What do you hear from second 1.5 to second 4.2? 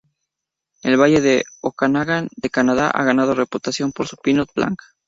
Okanagan de Canadá ha ganado reputación por su